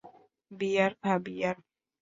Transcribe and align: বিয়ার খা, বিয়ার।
বিয়ার 0.51 0.91
খা, 1.01 1.13
বিয়ার। 1.25 1.55